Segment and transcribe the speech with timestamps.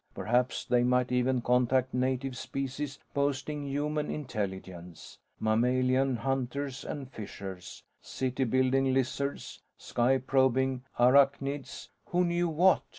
[0.15, 8.43] Perhaps, they might even contact native species boasting human intelligence: mammalian hunters and fishers, city
[8.45, 12.81] building lizards, sky probing arachnids who knew what?